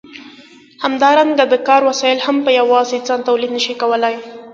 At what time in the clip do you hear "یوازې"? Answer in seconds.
2.59-2.97